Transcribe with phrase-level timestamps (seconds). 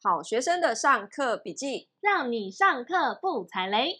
[0.00, 3.96] 好学生的上课笔记，让你上课不踩雷。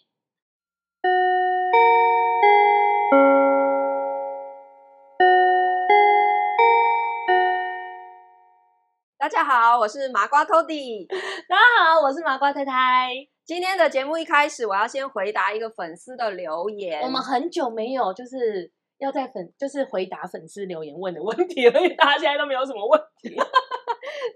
[9.19, 11.09] 大家好，我是麻瓜 Tody。
[11.49, 13.11] 大家好，我是麻瓜太太。
[13.45, 17.03] 今天的节目一开始，我要先回答一个粉丝的留言。
[17.03, 23.37] 我们很久没有就是要在粉，就是回答粉丝留言问的问题了，因为大家现在都没有什么问题。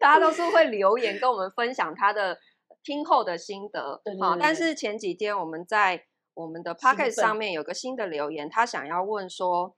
[0.00, 2.38] 大家都是会留言跟我们分享他的
[2.82, 9.76] 听后的心得，对对对对，但是前几天我们在我们的 p o c k e t 上面有个新的留言，他想要问说，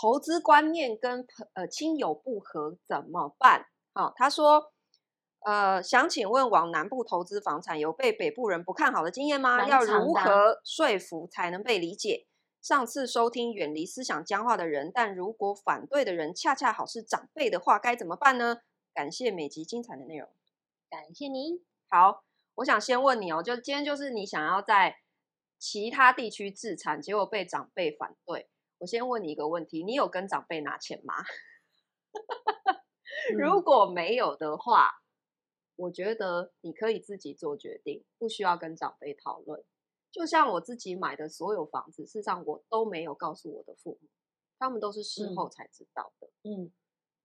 [0.00, 3.66] 投资观念跟呃亲友不合怎么办？
[3.94, 4.72] 好，他说，
[5.46, 9.66] 呃，想请问往南部投资房产有被北部人不看好的经验吗？
[9.66, 12.26] 要如何说服才能被理解？
[12.60, 18.58] 上次收听远离思想僵化的人，但如果反对的人恰恰好是长辈的话，该怎么办呢？
[18.96, 20.26] 感谢每集精彩的内容，
[20.88, 21.62] 感谢您。
[21.90, 25.02] 好，我想先问你哦，就今天就是你想要在
[25.58, 28.48] 其他地区自产，结果被长辈反对。
[28.78, 31.16] 我先问你一个问题，你有跟长辈拿钱吗？
[33.36, 35.02] 如果没有的话，
[35.76, 39.62] 我觉得你可以自己做决定，不需要跟长辈讨论。
[40.10, 44.08] 就像我自己买的所有房子，事实上我都没有告诉我的父母，
[44.58, 46.30] 他们都是事后才知道的。
[46.44, 46.72] 嗯，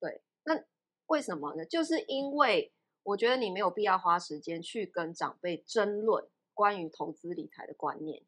[0.01, 0.65] 对，那。
[1.11, 1.65] 为什么呢？
[1.65, 2.71] 就是因为
[3.03, 8.23] 我觉得你没有必要花时间去跟长辈争论关于投资理财的观念，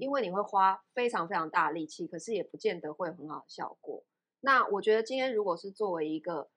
[0.00, 4.02] 因为你会花非常非常大的力气，可是也不见得会有很好的效果。
[4.40, 6.50] 那我觉得今天如果是作为一个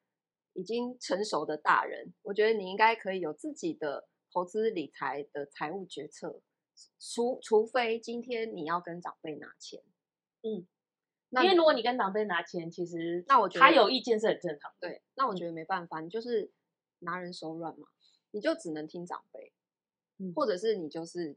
[0.53, 6.41] 已经成熟的大人，我觉得你应该可以有自己的投资理财的财务决策，
[6.99, 9.83] 除除非今天你要跟长辈拿钱，
[10.41, 10.65] 嗯。
[11.41, 14.89] 因为如果你跟长辈拿钱，其实那我觉得他有意见是很正常的。
[14.89, 16.51] 对，那我觉得没办法，你就是
[16.99, 17.87] 拿人手软嘛，
[18.31, 19.51] 你就只能听长辈，
[20.19, 21.35] 嗯，或者是你就是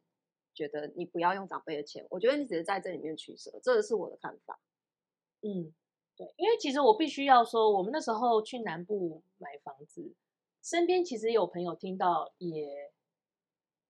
[0.52, 4.60] 觉得你不要用长辈的钱，我觉得你只是在这里面取舍，这个是我的看法。
[5.40, 5.72] 嗯，
[6.16, 10.12] 对，因为其实我必须要说，我们那时候去南部买房子，
[10.62, 12.92] 身边其实有朋友听到也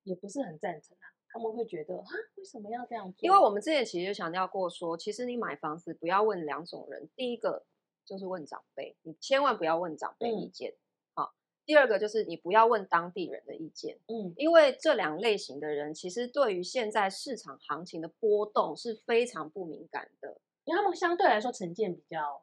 [0.05, 1.16] 也不是很赞成啊。
[1.37, 3.19] 他们会觉得啊，为什么要这样做？
[3.21, 7.63] 因为我们之前其实就强调过说，其实你买房子不要问两种人，第一个
[8.07, 10.73] 就是问长辈，你千万不要问长辈意见。
[11.13, 11.37] 好、嗯，
[11.67, 13.99] 第二个就是你不要问当地人的意见。
[14.07, 22.43] 嗯，因为这两类型的人其实对于现在市场行情的波动是非常不敏感的，因为他们相对来说成见比较，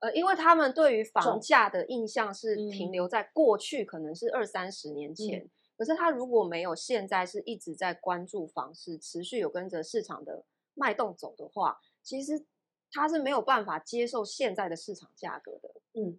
[0.00, 5.38] 呃，因为他们对于房价的印象是停留在过去，可能是二三十年前。
[5.38, 10.44] 嗯可是他如果没有现在是一直在关注房市，持续有跟着市场的
[10.74, 12.46] 脉动走的话，其实
[12.90, 15.68] 他是没有办法接受现在的市场价格的。
[15.92, 16.18] 嗯，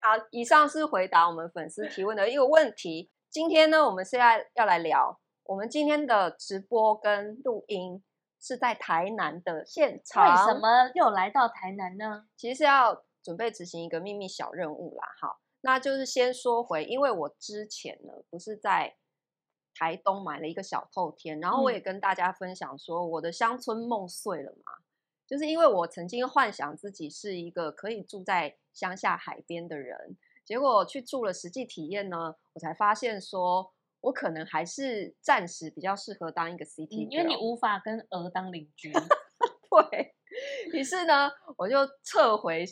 [0.00, 3.10] 好，以上是回答我们粉丝提问的一个问题。
[3.30, 8.02] 今天呢，我们现在要来聊，我们今天的直播跟录音
[8.38, 10.24] 是在台南的现场。
[10.24, 12.26] 为什么又来到台南呢？
[12.36, 15.06] 其实是要准备执行一个秘密小任务啦。
[15.20, 15.38] 好。
[15.60, 18.96] 那就是先说回，因为我之前呢不是在
[19.74, 24.72] 台东买了一个小透天，然后我也跟大家分享说我的乡村梦碎了嘛，
[25.26, 38.92] 就是因为我曾经幻想自己是一个可以住在乡下海边的人，结果去住了实际体验呢，我才发现说我可能还是暂时比较适合当一个 city，因为你无法跟鹅当邻居。
[39.90, 40.14] 对，
[40.72, 42.64] 于是呢，我就撤回。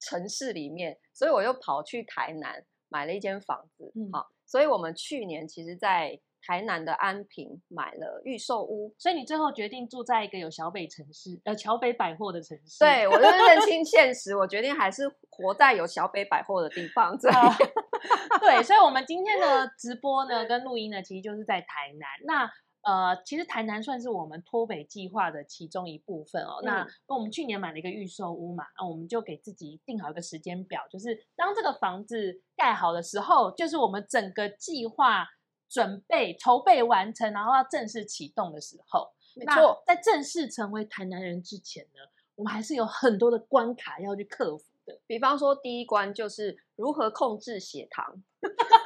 [0.00, 3.92] 城市里面，所以我又跑去台南买了一间房子。
[3.94, 8.94] 嗯，好，所以我们去年其实，在台南的安平买了预售屋。
[8.98, 12.78] 所以你最后决定住在一个有小北城市，呃，小北百货的城市。
[12.78, 17.16] 对，我就认清 现实，我决定还是活在有小北百货的地方。
[17.18, 17.30] 对，
[18.40, 22.08] 对，所以，我们今天的直播呢，跟录音呢，其实就是在台南。
[22.24, 22.50] 那
[22.82, 26.60] 呃，其实台南算是我们脱北计划的其中一部分哦。
[26.62, 26.64] 嗯、
[27.06, 35.26] 那我们去年买了一个预售屋嘛，那我们就给自己定好一个时间表，就是当这个房子盖好的时候，就是我们整个计划
[35.68, 39.12] 准备筹备完成，然后要正式启动的时候。
[39.36, 42.00] 没错，在正式成为台南人之前呢，
[42.34, 44.98] 我们还是有很多的关卡要去克服的。
[45.06, 48.22] 比方说，第一关就是如何控制血糖。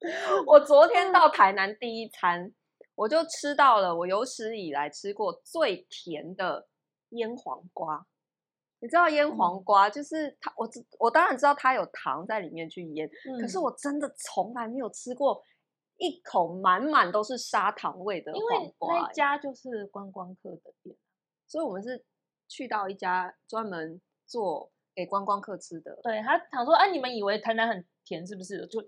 [0.46, 2.52] 我昨天到台南第一餐，
[2.94, 6.68] 我就吃到了我有史以来吃过最甜的
[7.10, 8.06] 腌黄瓜。
[8.78, 10.66] 你知道腌黄瓜就是它，我
[10.98, 15.42] 我当然知道它有糖在里面去腌，嗯、可是我真的从来没有吃过
[15.98, 18.40] 一口满满都是砂糖味的黄
[18.78, 18.94] 瓜。
[18.94, 20.96] 因为那家就是观光客的店，
[21.46, 22.02] 所以我们是
[22.48, 26.00] 去到一家专门做给观光客吃的。
[26.02, 28.66] 对，他想说，哎、啊，你们以为台南很甜是不是？
[28.66, 28.80] 就。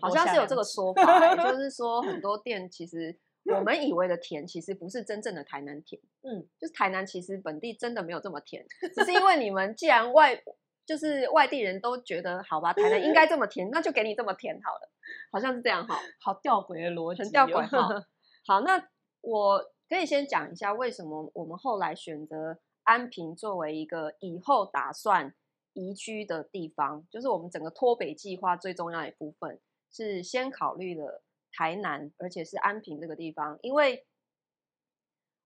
[0.00, 6.00] 好像是有这个说法、欸，就 是说很多店其实我们以为的甜，其实不是真正的台南甜。
[6.22, 8.64] 嗯，就是台南其实本地真的没有这么甜，
[8.94, 10.40] 只是因为你们既然外
[10.84, 14.90] 就是外地人都觉得好吧，台南应该这么甜，那就给你这么甜好了，
[15.32, 18.06] 好像是这样哈，好吊诡的逻辑，很吊诡哈。
[18.46, 18.88] 好，那
[19.20, 25.34] 我可以先讲一下为什么我们后来选择安平作为一个以后打算
[25.76, 29.60] 移居的地方，就是我们整个脱北计划最重要的一部分
[29.92, 34.04] 是先考虑了台南，而且是安平这个地方，因为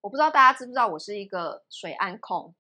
[0.01, 2.55] 我不知道大家知不知道，我是一个水岸控。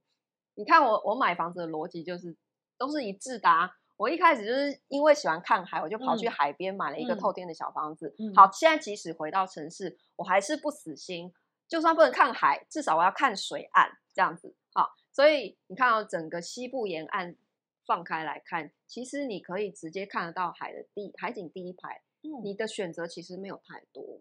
[0.56, 2.36] 你看我我买房子的逻辑就是。
[2.80, 3.70] 都是一致的啊。
[3.98, 8.08] 我一开始就是因为喜欢看海，我就跑去海边买了一个透天的小房子。
[8.18, 11.30] 嗯嗯、好，现在即使回到城市，我还是不死心，
[11.68, 14.54] 就算不能看海，至少我要看水岸这样子。
[14.72, 17.36] 好，所以你看到整个西部沿岸
[17.90, 22.00] 放开来看，其实你可以直接看得到海的第海景第一排。
[22.22, 24.20] 嗯，你的选择其实没有太多，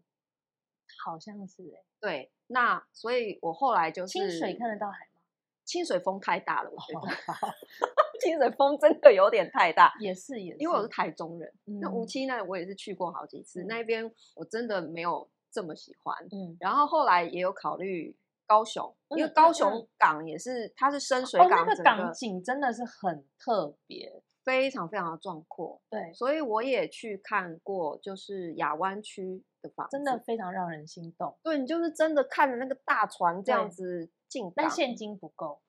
[1.05, 1.85] 好像是哎、欸。
[1.99, 5.21] 对，那所以我后来就是清水看得到海吗？
[5.65, 7.07] 清水风太大了，我觉得。
[7.31, 7.53] 哦
[8.19, 11.53] 清水风真的有点太大，也是也是，因为我是台中人。
[11.67, 16.17] 嗯、那梧栖呢，我也是去过好几次，嗯、那边我真的没有这么喜欢。
[16.31, 18.13] 嗯，然后后来也有考虑
[18.49, 25.79] 高雄，嗯、因为高雄港也是，嗯、它是深水港，哦，那个港景真的是很特别，非常非常的壮阔。
[25.87, 31.37] 对，所以我也去看过，就是亚湾区的房子，真的非常让人心动。
[31.43, 35.61] 对，你就是真的看着那个大船这样子进，但现金不够。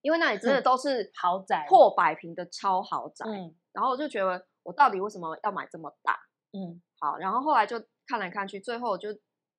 [0.00, 3.24] 因为那里真的都是豪宅，破百平的超豪宅。
[3.26, 6.18] 嗯，然后我就觉得，我到底为什么要买这么大？
[6.52, 9.08] 嗯，好，然后后来就看来看去，最后就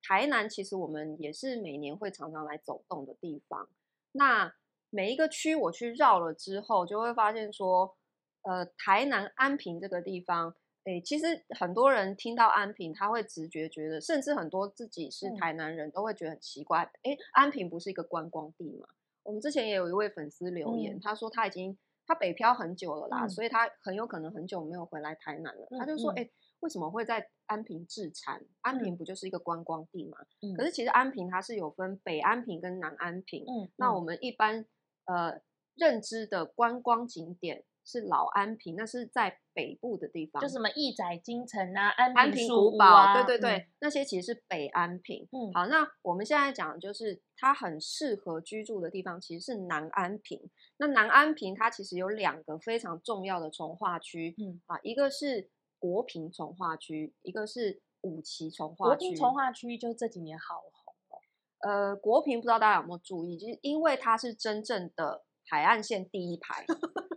[0.02, 3.68] 台南，其实我们也是每年会常常来走动的地方。
[4.12, 4.54] 那
[4.90, 7.96] 每一个区我去绕了之后，就会发现说，
[8.42, 10.54] 呃，台南安平这个地方，
[10.84, 18.88] 诶，其实很多人听到安平，他会直觉觉得，甚至很多自己是台南人都会觉得很奇怪，诶，安平不是一个观光地吗？
[19.24, 21.76] 我们之前也有一位粉丝留言，嗯、他说他已经
[22.06, 25.66] 他北漂很久了啦，嗯、所以他很有可能很久没有回来台南了。
[25.72, 28.44] 嗯、他就说：“哎、欸，为什么会在安平置产？
[28.60, 30.18] 安平不就是一个观光地嘛？
[30.42, 33.44] 嗯、可是其实安平它是有分北安平跟南安平。
[33.44, 34.64] 嗯、那我们一般
[35.04, 35.40] 呃
[35.74, 45.28] 认知的观光景点。”是老安平，那是在北部的地方，就什么义载金城啊、安平、啊、安平古堡，对对对，嗯、那些其实是北安平。
[45.30, 50.50] 嗯，好，那我们现在讲的就是它很适合居住的地方，其实是南安平。
[50.78, 55.48] 那南安平它其实有两个非常重要的从化区，嗯啊，一个是
[55.86, 58.88] 国平从化区，一个是五期从化区。
[58.88, 61.20] 国平从化区就这几年好红哦。
[61.68, 66.64] 呃，国平不知道大家有没有注意，就是因为它是真正的海岸线第一排，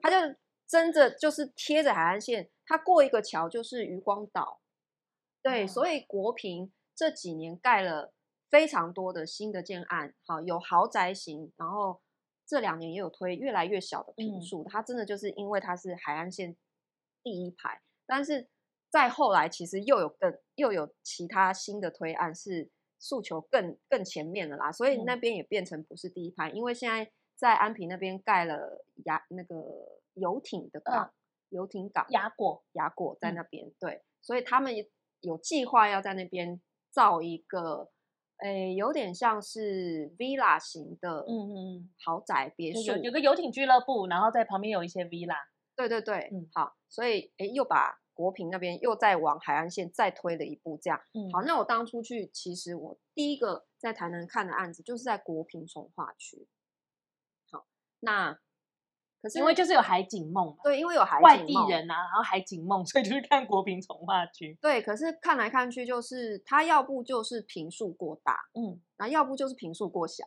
[0.01, 0.16] 它就。
[0.69, 4.62] 真的就是贴着海岸线，它过一个桥就是渔光岛，
[5.42, 8.13] 对，所以国平这几年盖了
[8.51, 12.04] 非常多的新的建案，好有豪宅型，然后
[12.45, 16.56] 这两年也有推越来越小的坪数，它真的就是因为它是海岸线
[17.24, 18.48] 第一排，但是
[18.89, 22.69] 再后来其实又有更又有其他新的推案是
[23.00, 30.00] 诉求更更前面的啦，所以那边也变成不是第一排，因为现在在安平那边盖了雅那个。
[30.15, 31.13] 游艇的港，
[31.47, 34.74] 游艇、嗯、港，雅果，雅果在那边，嗯、对，所以他们
[35.21, 36.60] 有计划要在那边
[36.91, 37.89] 造一个，
[38.39, 45.38] 诶，有点像是 villa 型的，嗯嗯，豪宅别墅，有有个游艇俱乐部，然后在旁边有一些 villa，
[45.74, 56.45] 对对对，嗯，好，所以诶，又把国平那边又再往海岸线再推了一步，这样，嗯，好，那我当初去，其实我第一个在台南看的案子就是在国平从化区，
[57.49, 57.65] 好，
[58.01, 58.38] 那。
[59.21, 64.57] 可是因为就是有海景梦嘛，对，因为有海景梦，外地人啊，然后海景梦，所以就是看国平从化区。
[64.61, 70.25] 对，可是看来看去，就是它要不就是坪数过大，嗯，然后要不就是坪数过小。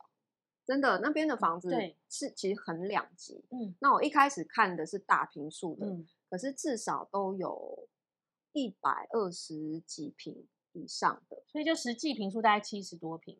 [0.66, 1.70] 真的，那边的房子
[2.08, 3.74] 是其实很两极，嗯。
[3.80, 7.86] 那我一开始看的是大坪数的，嗯，可是至少都有
[8.54, 13.38] 一百二十几平以上的，所以就实际平数大概七十多平。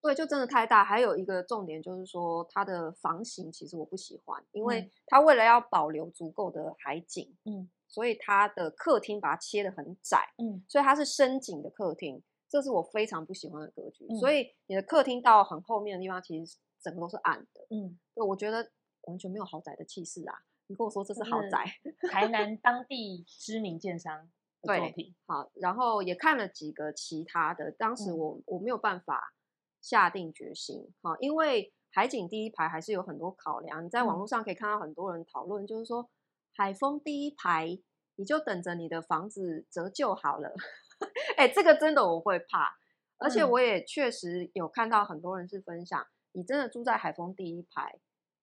[0.00, 0.84] 对，就真的太大。
[0.84, 14.04] 还有一个重点就是说，它的房型其实我不喜欢，因为它为了要保留足够的海景，嗯，所以它的客厅把它切的很窄，嗯，所以它是深景的客厅，这是我非常不喜欢的格局。
[14.10, 18.68] 嗯，所以你的客厅到很后面的地方，其实整个都是暗的，嗯，对，我觉得
[19.02, 20.42] 完全没有豪宅的气势啊！
[20.72, 21.66] 你跟我说这是豪宅，
[22.10, 24.28] 台南当地知名建商
[24.62, 25.14] 的作品。
[25.26, 29.34] 好，然后也看了几个其他的，当时我，嗯，我没有办法。
[29.82, 33.84] 下定决心，哈，因为海景第一排还是有很多考量。
[33.84, 36.08] 你在网络上可以看到很多人讨论，就是说
[36.54, 37.76] 海风第一排
[38.14, 40.54] 你就等着你的房子折旧好了。
[41.36, 42.76] 哎、欸，这个真的我会怕，
[43.18, 47.98] 而且我也确实有看到很多人是分享，你真的住在海风第一排，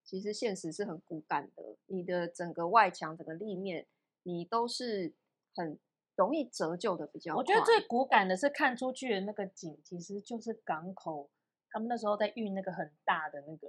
[0.09, 3.85] 其实现实是很骨感的，你的整个外墙、整个立面，
[4.23, 5.13] 你都是
[5.53, 5.77] 很
[6.15, 7.35] 容易折旧的，比较。
[7.35, 11.29] 我觉得最骨感的是看出去的那个景，其实就是港口，
[11.69, 13.67] 他们那时候在运那个很大的那个，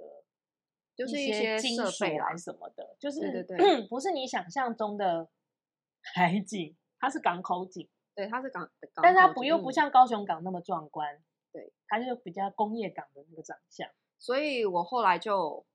[0.95, 5.29] 就是一些金属啊什么的，就是对对对， 不是你想象中的
[6.15, 7.87] 海景，它是港口景。
[8.15, 11.21] 对，它是港，港但是它不又不像高雄港那么壮观，
[11.53, 13.87] 对，它就比较工业港的那个长相。
[14.17, 15.65] 所以我后来就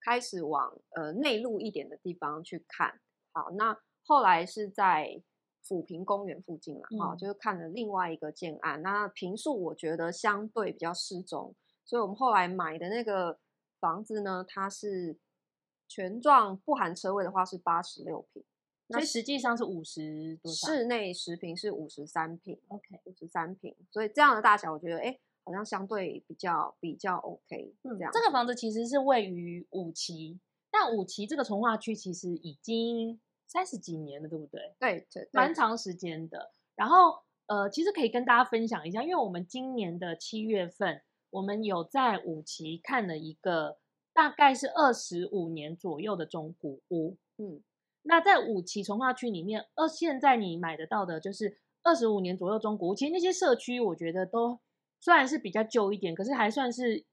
[0.00, 3.00] 开始往呃内陆一点的地方去看。
[3.32, 5.22] 好，那后来是在
[5.66, 8.80] 抚平公园附近嘛，哈、嗯，就是看了另外一个建案。
[8.82, 13.38] 那平数我觉得相对比较适中，所以我们后来买的那个
[13.78, 15.18] 房子呢，它是
[15.86, 18.44] 全幢不含车位的话是八十六平。
[18.90, 27.74] 那实际上是五十多，室内十平是五十三平，OK，五十三平，所以这样的大小，我觉得哎，好像相对比较比较 OK。
[27.82, 30.38] 嗯，这样，这个房子其实是位于五期，
[30.70, 34.60] 但五期这个从化区其实已经三十几年了，对不对？
[34.78, 36.50] 对，对，蛮长时间的。
[36.76, 41.00] 然后呃，其实可以跟大家分享一下，因为我们今年的七月份，
[41.30, 43.78] 我们有在五期看了一个
[44.12, 47.62] 大概是二十五年左右的中古屋，嗯。
[48.02, 52.94] 那在五期从化区里面，呃，现在你买得到的就是二十五年左右中古屋。
[52.94, 54.58] 其实那些社区，我觉得都
[55.00, 57.04] 虽然是比较旧一点，可是还算是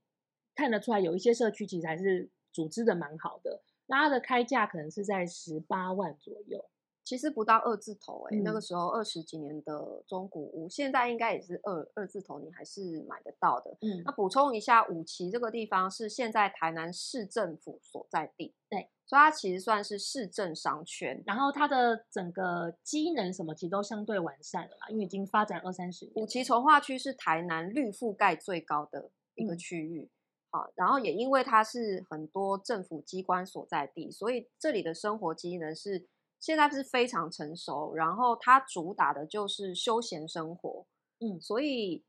[0.55, 3.61] 看得出来，有一些社区其实还是组织的蛮好的。
[3.87, 6.69] 那它的开价可能是在十八万左右。
[7.05, 13.77] 其实不到二字头哎、欸，嗯、那个时候二十几年的中古屋，现在应该也是二二字头，你还是买得到的。
[13.81, 26.13] 嗯，那补充一下，五期这个地方是现在台南市政府所在地，对，所以它其实算是市政商圈，然后它的整个机能什么其实都相对完善了啦，因为已经发展二三十年。
[26.15, 30.09] 五期重划区是台南绿覆盖最高的一个区域，嗯、
[30.49, 36.07] 好，然后也因为它是很多政府机关所在地，所以这里的生活机能是。
[36.39, 40.85] 现在是非常成熟，然后它主打的就是休闲生活，
[41.19, 42.03] 嗯，所以，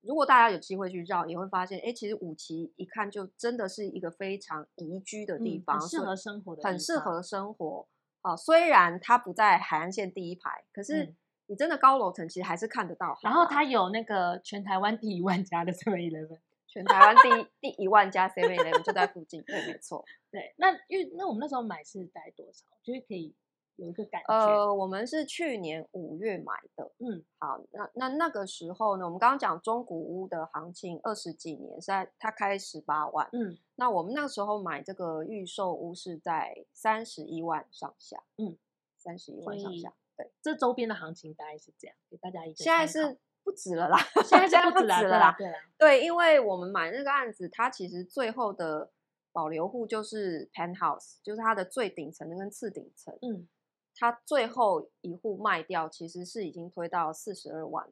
[0.00, 7.88] 如果大家有机会去绕，也会发现，哎，其实五期一看就真的是一个非常宜居的地方，嗯、很适合生活的，很适合生活。
[8.22, 11.14] 啊，虽然它不在海岸线第一排，可是
[11.46, 13.16] 你真的高楼层其实还是看得到。
[13.22, 16.40] 然后它有那个全台湾第一万家的 Seven Eleven。
[16.68, 20.04] 全台湾第一第一万家 Seven Eleven 就在附近，对，没错。
[20.30, 22.66] 对，那因为那我们那时候买是待多少？
[22.82, 23.34] 就是可以
[23.76, 24.34] 有一个感觉。
[24.34, 26.92] 呃，我们是去年五月买的。
[26.98, 33.26] 嗯，好，那那那个时候呢，我们刚刚讲中古屋的行情二十几年，现在它开十八万。
[33.32, 38.22] 嗯，那我们那个时候买这个预售屋是在三十一万上下。
[38.36, 38.58] 嗯，
[38.98, 39.94] 三十一万上下。
[40.16, 42.56] 对，这周边的行情大概是这样，给大家一个。
[42.56, 43.18] 现在是。
[43.48, 43.96] 不止了啦，
[44.28, 45.34] 现在现在不止了啦。
[45.38, 48.92] 对，对，因为我们买那个案子，它其实最后的
[49.32, 53.16] 保留户就是 penthouse，就是它的最顶层跟次顶层。
[53.22, 53.48] 嗯，
[53.94, 57.90] 它最后一户卖掉，其实是已经推到四十二万。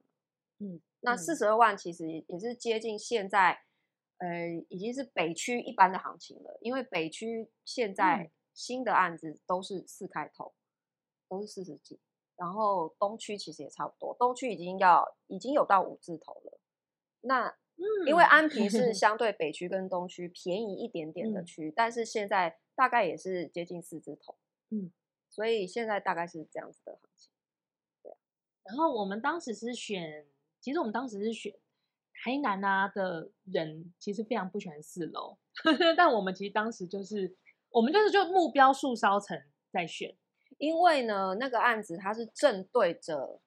[0.58, 3.62] 嗯，那四十二万其实也是接近现在，
[4.18, 6.58] 呃，已经是北区一般的行情了。
[6.60, 10.52] 因为北区现在新的案子都是四开头，
[11.30, 11.98] 都是四十几。
[12.37, 16.61] 然后东区其实也差不多，东区已经要已经有到五字头了。
[17.23, 17.57] 那
[18.07, 24.37] 因为安平是相对北区跟东区便宜一点点的区，嗯、但是现在大概也是接近四字头。
[24.71, 24.93] 嗯，
[25.28, 27.31] 所以现在大概是这样子的行情。
[28.02, 28.14] 对。
[28.64, 30.26] 然后我们当时是选，
[30.61, 31.52] 其实我们当时是选
[32.12, 35.37] 台南啊的人，其实非常不喜欢四楼，
[35.97, 37.37] 但我们其实当时就是
[37.71, 40.16] 我们就是就目标数烧层在选。
[40.58, 43.40] 因为呢，那个案子它是正对着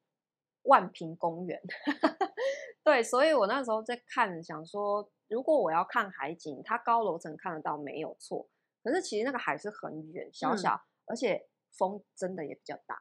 [0.63, 1.61] 万平公园，
[2.83, 8.47] 对，所以我那时候在看，想说，如果我要看海景，它高楼层看得到没有错，
[8.83, 12.99] 可是其实那个海是很远，小小，嗯、而且风真的也比较大，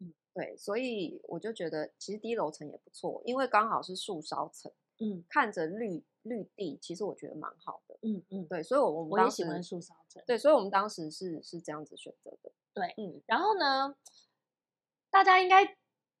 [0.00, 8.22] 嗯，对，所以我就觉得其实低楼层也不错，因为刚好是树梢层，嗯，看着绿绿地，其实我觉得蛮好的，嗯。
[8.30, 12.52] 嗯，对，所以我们我也喜欢树梢镇，对，所以我们当时是是这样子选择的。
[12.74, 13.94] 对，嗯，然后呢，
[15.10, 15.76] 大家应该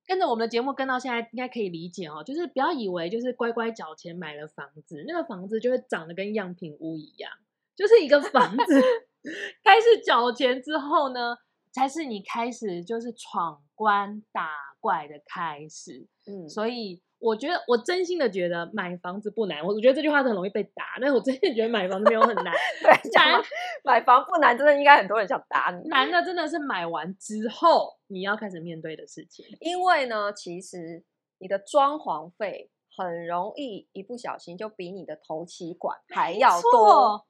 [0.06, 7.30] 跟着我们的节目跟到现在，应该可以理解哦，就是不要以为就是乖乖缴钱买了房子，那个房子就会长得跟样品屋一样，
[7.76, 8.82] 就是一个房子
[9.62, 11.36] 开始缴钱之后呢，
[11.72, 16.06] 才是你开始就是闯关打怪的开始。
[16.26, 19.60] 嗯，所以我觉得，我真心的觉得买房子不难。
[19.64, 22.52] 我我觉得这句话很容易被打，但是我真心觉得买房子没有很难。
[22.82, 23.42] 对，难
[23.84, 25.88] 买房不难，真的应该很多人想打你。
[25.88, 29.44] 难的真的是买完之后你要开始面对的事情。
[29.60, 31.04] 因为呢，其实
[31.38, 37.26] 你的装潢费很容易一不小心就比你的头期款还要多。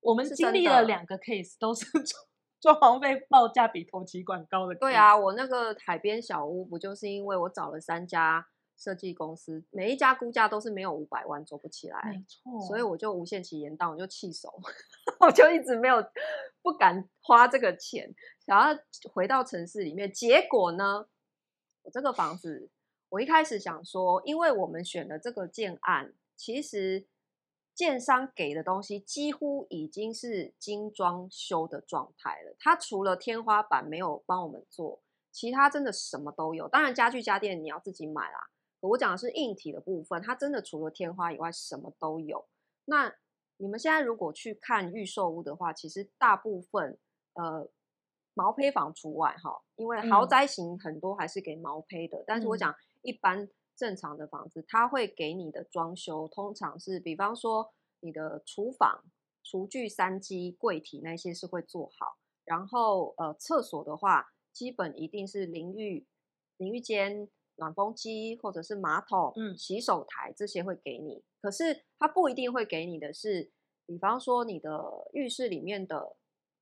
[0.00, 1.86] 我们经历了两个 case，都是
[2.60, 4.74] 装潢费报价比头期款高的。
[4.74, 8.44] 对啊，我那个海边小屋不就是因为我找了三家
[8.82, 14.52] 设计公司，每一家估价都是没有五百万做不起来，没错，所以我就无限期延宕，我就弃手，
[15.20, 16.04] 我就一直没有
[16.62, 18.12] 不敢花这个钱，
[18.44, 18.76] 想要
[19.12, 20.12] 回到城市里面。
[20.12, 21.06] 结果呢，
[21.82, 22.68] 我这个房子，
[23.10, 27.06] 我一开始想说，因为我们选的这个建案，其实。
[27.74, 32.54] 建商给的东西几乎已经是精装修的状态了。
[32.58, 36.68] 它除了天花板没有帮我们做，其他真的什么都有。
[36.68, 38.50] 当然，家具家电你要自己买啦。
[38.90, 42.46] 我讲的是硬体的部分，它真的除了天花以外什么都有。
[42.84, 43.12] 那
[43.56, 46.98] 你们现在如果去看预售屋的话，其实大部分
[47.34, 47.68] 呃
[48.34, 52.18] 毛坯房除外哈，因为豪宅型很多还是给毛坯的。
[52.18, 53.48] 嗯、但是我讲一般。
[53.74, 59.02] 正常的房子，它会给你的装修，通常是，比方说你的厨房、
[59.42, 66.06] 厨具、三机、柜体那些是会做好，然后呃，厕所的话，基本一定是淋浴、
[66.58, 73.50] 淋浴间、暖风机或者是马桶、嗯，洗手台这些会给你，可是它不一定会给你的是，
[73.86, 74.70] 比方说你的
[75.12, 76.16] 浴室里面的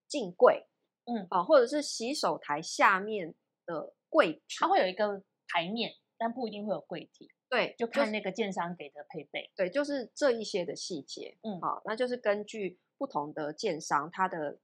[0.09, 0.67] 镜柜，
[1.05, 1.27] 嗯。
[1.31, 3.35] 啊，或者是洗手台下面
[3.67, 5.93] 的柜，它会有一个台面。
[6.23, 14.59] 但不一定会有柜体，对，就看那个建商给的配备，对，就是这一些的细节，嗯，好，那就是根据不同的建商，它的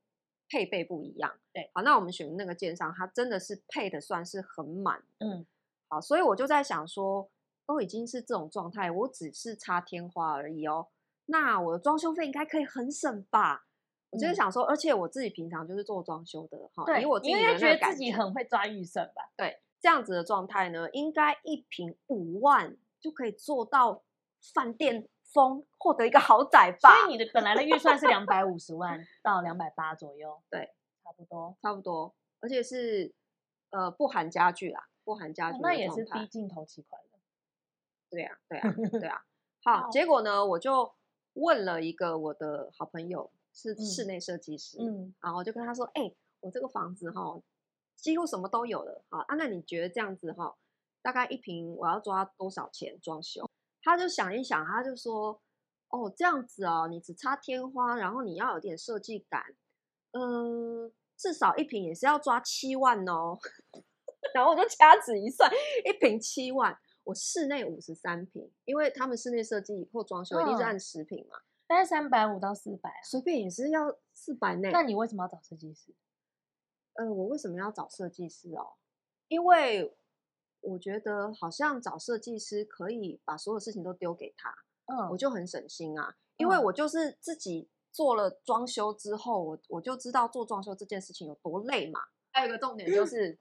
[0.51, 5.47] 配备不一样，对，好，那我们选的那个建商，它真的是配的算是很满，嗯，
[5.89, 7.29] 好，所以我就在想说，
[7.67, 10.89] 都已经是这种状态，我只是擦天花而已哦，
[11.27, 13.67] 那我的装修费应该可以很省吧？
[14.11, 19.31] 嗯、我就是想说，而且我自己平常就是做装修的，哈，对，因为我自己应该觉得自己很会抓预算吧？
[19.37, 19.61] 对。
[19.79, 24.03] 这样子的状态呢，应该一平五万就可以做到
[24.55, 26.91] 饭店风，获得一个豪宅吧？
[26.91, 33.15] 所以你的本来的预算是两百五十 万到两百八左右，对，差不多，差不多，而且是
[33.71, 37.19] 呃不含家具啦，不含家具，哦，那也是低镜头期款的。
[38.11, 39.25] 对呀，啊，对呀， 啊，对呀，
[39.63, 39.83] 啊。
[39.83, 40.93] 好，结果呢，我就
[41.35, 47.41] 问了一个我的好朋友，是室内设计师，嗯，然后我就跟他说，哎，欸，我这个房子哈。
[47.95, 50.55] 几乎什么都有了，好啊，那你觉得这样子哈，
[51.01, 53.49] 大概一平我要抓多少钱装修？
[53.83, 55.41] 他就想一想，他就说，
[55.89, 59.55] 哦，这样子哦，你只擦天花，然后你要有点设计感，
[60.13, 63.39] 嗯，至少一平也是要抓七万哦。
[64.37, 65.51] 然后我就掐指一算，
[65.83, 74.71] 一瓶七万，我室内五十三坪，因为他们室内设计或装修一定是按十平嘛，大概三百五到四百，随便也是要四百内。
[74.71, 75.95] 那你为什么要找设计师？
[76.93, 78.75] 呃，我为什么要找设计师哦？
[79.29, 79.97] 因为
[80.61, 84.51] 我觉得好像找设计师可以把所有事情都丢给他，
[84.85, 86.15] 嗯，我就很省心啊。
[86.37, 92.01] 因为我就是自己做了装修之后，我我就知道做装修这件事情有多累嘛。
[92.33, 93.39] 还有一个重点就是，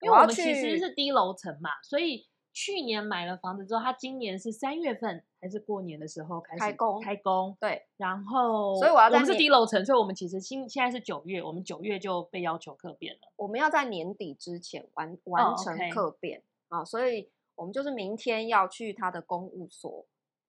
[0.00, 2.26] 因为我们其实是低楼层嘛，所以。
[2.50, 7.00] 去年买了房子之后，他今年是三月份还是过年的时候开始开工？
[7.00, 13.32] 开工对，然后所以我要们是低楼层，所以我们其实新现在是九月，我们九月就被要求客变了。
[13.36, 20.06] 我们要在年底之前完完成客变啊、哦 okay 哦，所以我们就是明天要去他的公务所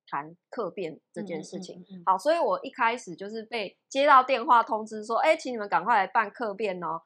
[0.08, 1.82] 谈客变这件事情。
[1.82, 7.04] 嗯嗯嗯嗯、好，所以我一开始就是被接到电话通知说，哎，请你们赶快来办客变哦。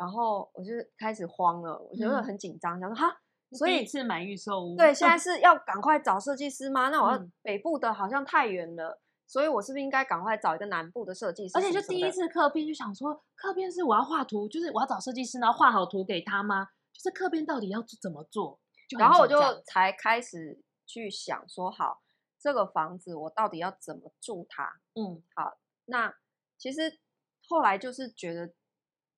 [0.00, 3.20] 然后我就开始慌了，我觉得很紧张，想、嗯、说哈。
[3.52, 6.88] 所以是买预售屋，对，现在是要赶快找设计师吗？
[6.88, 11.58] 那我要北部的好像太远了，嗯，所以我是不是应该赶快找一个南部的设计师？
[11.58, 16.68] 而且就第一次客编就想说，客编是我要画图，就是我要找设计师，然后画好图给他吗？
[16.92, 18.60] 就是客编到底要怎么做？
[18.96, 22.00] 然后我就才开始去想说，好，
[22.40, 24.62] 这个房子我到底要怎么住它？
[24.94, 26.14] 嗯，好，那
[26.56, 27.00] 其实
[27.48, 28.52] 后来就是觉得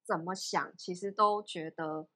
[0.05, 2.09] 怎么想，其实都觉得。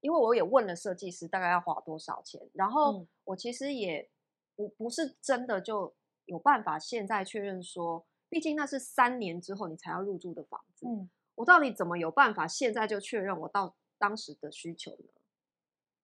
[0.00, 4.10] 因为我也问了设计师大概要花多少钱，然后我其实也
[4.54, 5.94] 不不是真的就
[6.26, 15.08] 有办法现在确认说，毕竟那是三年之后你才要入住的房子，嗯，我到底怎么有办法现在就确认我到当时的需求呢？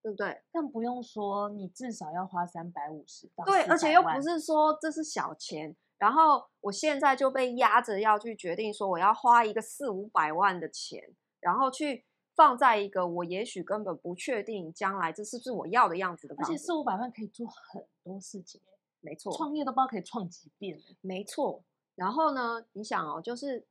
[0.01, 0.43] 对不对？
[0.51, 12.05] 但不用说，你至少要花三百五十到对，而且又不是说这是小钱，然后我现在就被压着要去决定说我要花一个四五百万的钱，然后去。
[12.37, 18.59] 放在一个我也许根本不确定将来这是不是我要的样子的房子，而且四五百万可以做很多事情，
[19.01, 21.63] 没错，创业都不知道可以创几遍，没错。
[21.97, 23.67] 然后呢，你想哦，就是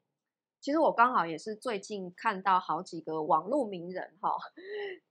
[0.59, 4.37] 其实我刚好也是最近看到好几个网络名人哈，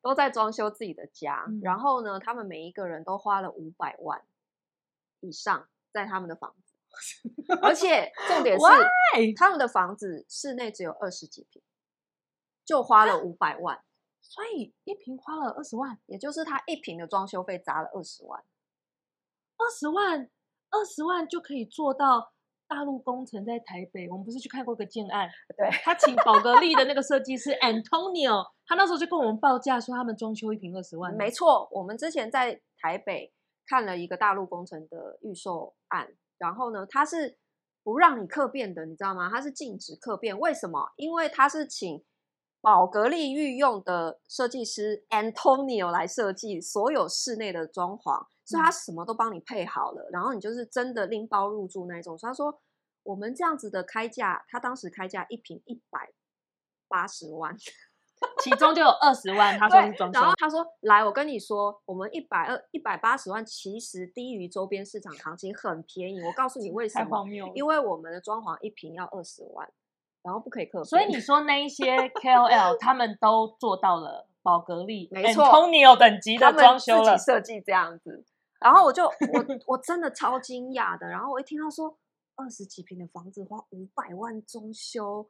[0.00, 4.22] 都在装修自己的家，嗯、然后呢，他们每一个人都花了五百万
[5.18, 6.67] 以上在他们的房子，
[7.62, 8.64] 而且重点是?
[9.36, 11.62] 他们的房子室内只有二十几平。
[12.64, 13.82] 就花了五百万，
[14.20, 18.44] 所以一平花了二十万，也就是他一平的装修费砸了二十万。
[19.56, 20.28] 二十万，
[20.68, 22.34] 二十万就可以做到
[22.66, 24.06] 大陆工程在台北。
[24.10, 25.30] 我们不是去看过个建案？
[25.56, 31.10] 对，他请宝格丽的那个设计师 Antonio， 他那时候就跟我们报价说他们装修一平二十万。
[31.14, 33.32] 没错，我们之前在台北
[33.66, 37.36] 看了一个大陆工程的预售案，然后呢，他是
[37.82, 39.28] 不让你客变的，你知道吗？
[39.30, 40.92] 他是禁止客变，为什么？
[40.96, 42.04] 因为他是请。
[42.60, 52.18] 宝格丽御用的设计师 Antonio 来设计所有室内的装潢，所以他什么都帮你配好了，然后你就是真的拎包入住那种。
[52.18, 52.60] 所以他说
[53.04, 56.12] 我们这样子的开价，他当时开价一平一百
[56.88, 57.56] 八十万，
[58.42, 60.20] 其中就有二十万他说是装修。
[60.20, 66.20] 然后他说：“来，我跟你说，我们一百二一百八十万其实低于周边市场行情，很便宜。
[66.20, 67.24] 我告诉你为什么？
[67.54, 69.68] 因为我们的装潢一平要二十万。”
[70.20, 78.26] 然后不可以客，所以你说那一些 KOL 他们都做到了宝格丽，没错，Antonio 等级的装修了，自己设计这样子。
[78.60, 79.12] 然后我就我
[79.68, 81.06] 我真的超惊讶的。
[81.06, 81.96] 然后我一听到说
[82.34, 85.26] 二十几平的房子花五百万装修，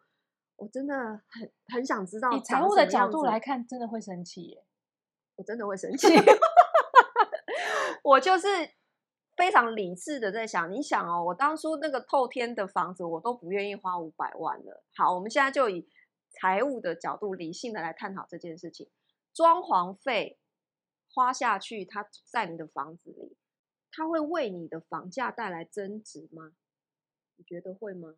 [0.58, 0.94] 我真的
[1.28, 2.30] 很很想知道。
[2.32, 4.64] 以财务的角度来看，真的会生气耶，
[5.36, 6.06] 我真的会生气。
[8.04, 8.48] 我就是。
[9.38, 14.82] 非常理智的在想，你想哦，我当初那个透天的房子，我都不愿意花五百万了。
[14.96, 15.88] 好，我们现在就以
[16.28, 18.90] 财务的角度，理性的来探讨这件事情。
[19.32, 20.40] 装潢费
[21.14, 23.36] 花下去，它在你的房子里，
[23.92, 26.54] 它会为你的房价带来增值吗？
[27.36, 28.16] 你觉得会吗？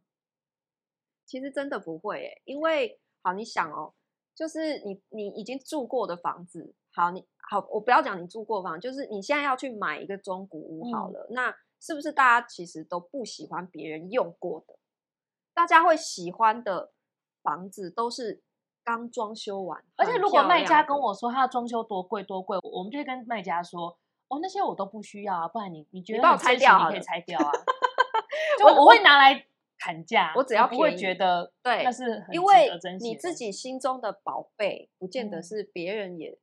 [1.31, 3.95] 其实真的不会诶，因为好，你想哦，
[4.35, 7.25] 就是你你已经住过的房子，好你。
[7.49, 14.77] 好，我不要讲你住过房，就是你现在要去买一个中古屋好了，嗯、那是不是大家其实都不喜欢别人用过的？
[15.55, 16.93] 大家会喜欢的
[17.43, 18.43] 房子都是
[18.83, 23.97] 刚装修完，而且如果卖家跟我说他的装修多贵多贵，我们就会跟卖家说，
[24.29, 27.51] 哦，那些我都不需要啊，不然你你觉得你帮我拆掉，你可以拆掉啊。
[28.59, 29.47] 就我会拿来
[29.81, 32.69] 砍价，我只要不会觉得对，那是因为
[33.01, 36.39] 你自己心中的宝贝，不见得是别人也。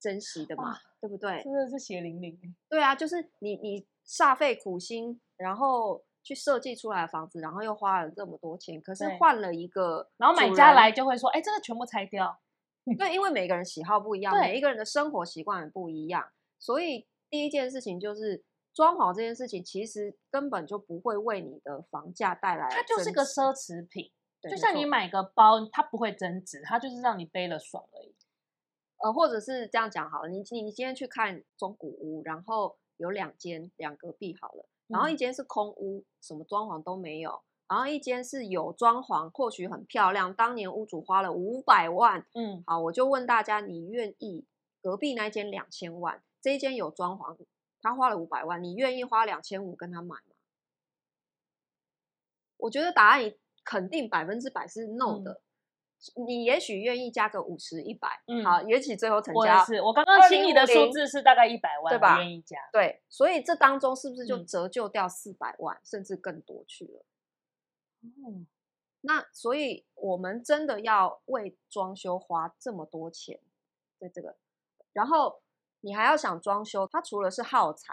[0.00, 1.42] 珍惜的嘛，对不对？
[1.42, 2.38] 真的是血淋淋。
[2.68, 12.38] 对啊，就是你你煞费苦心，然后去设计出来的房子，然后又花了这么多钱，可是换了一个，然后买家来就会说：“哎，这个全部拆掉。
[12.98, 16.22] ”对，因为每个人喜好不一样，每一个人的生活习惯也不一样，
[16.58, 18.44] 所以第一件事情就是
[18.74, 24.10] 装潢这件事情，其实根本就不会为你的房价带来，它就是个奢侈品，
[24.42, 28.14] 就像你买个包，它不会增值，它就是让你背了爽而已。
[28.98, 44.46] 呃，或者是这样讲好了，你你你今天去看中古屋，然后有两间两隔壁好了，然后一间是空屋，什么装潢都没有，然后一间是有装潢，或许很漂亮，当年屋主花了五百万，嗯，好，我就问大家，你愿意
[44.82, 47.36] 隔壁那间两千万，这一间有装潢，
[47.84, 50.34] 他花了五百万，你愿意花两千五跟他买吗？
[52.56, 55.32] 我觉得答案肯定百分之百是 no 的。
[55.32, 55.40] 嗯
[56.26, 59.40] 你也许愿意加个五十、一百，嗯，好，也许最后成交。
[59.40, 62.18] 我是，我刚刚心里的数字是大概一百万，对吧？
[62.18, 67.06] 愿意加，对，所以这当中是不是就折旧掉四百万，嗯、甚至更多去了？
[68.02, 68.46] 嗯，
[69.00, 73.40] 那所以我们真的要为装修花这么多钱，
[73.98, 74.36] 在这个，
[74.92, 75.40] 然后
[75.84, 77.92] 你还要想装修，它除了是耗材，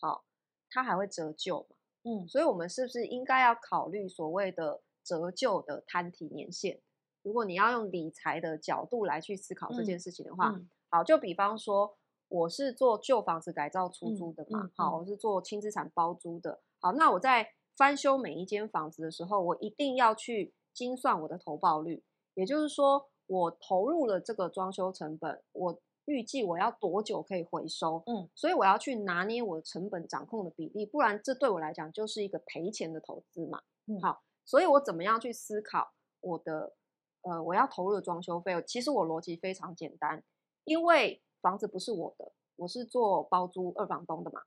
[0.00, 0.24] 好，
[0.68, 1.76] 它还会折旧嘛？
[2.02, 6.80] 嗯，所以我们是不是应该要考虑所谓的折旧的摊体年限？
[7.22, 10.56] 如果你要用理财的角度来去思考这件事情的话，嗯。
[10.56, 11.96] 嗯、好，就比方说
[12.26, 22.02] 我是做旧房子改造出租的嘛，好，我是做轻资产包租的，好，那我在翻修每一间房子的时候，我一定要去精算我的投报率，
[22.34, 36.74] 也就是说，我投入了这个装修成本，我预计我要多久可以回收，嗯，所以我要去拿捏我的成本掌控的比例，不然这对我来讲就是一个赔钱的投资嘛，嗯，好，所以我怎么样去思考我的。
[37.22, 40.22] 呃，我要投入的装修费用，其实我逻辑非常简单，
[40.64, 44.42] 因为房子不是我的，我是做包租二房东的嘛，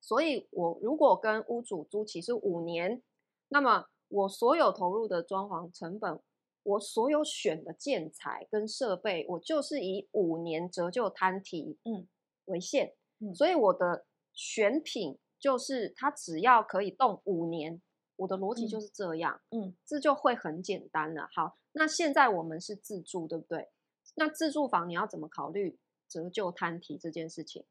[0.00, 3.02] 所以我如果跟屋主租期是五年，
[3.48, 6.20] 那么我所有投入的装潢成本，
[6.66, 12.08] 我所有选的建材跟设备，我就是以五年折旧摊提嗯
[12.46, 17.80] 为限，嗯，所以我的选品就是它只要可以动五年，
[18.16, 21.28] 我的逻辑就是这样，嗯，这就会很简单了。
[21.32, 23.70] 好，那现在我们是自住，对不对？
[24.16, 27.64] 那自住房你要怎么考虑折旧摊提这件事情？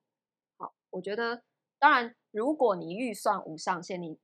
[0.57, 1.43] 好，我觉得
[1.77, 4.17] 当然，如果你预算无上限，你